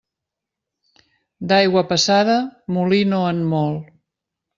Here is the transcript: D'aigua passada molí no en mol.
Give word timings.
D'aigua 1.51 1.83
passada 1.91 2.39
molí 2.79 3.03
no 3.11 3.21
en 3.33 3.45
mol. 3.53 3.79